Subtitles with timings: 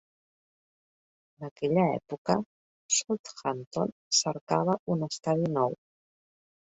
[1.39, 2.37] En aquella època,
[3.01, 5.81] Southampton cercava un estadi nou.